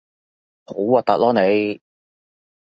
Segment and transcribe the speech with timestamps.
[0.65, 1.81] 好核突囉你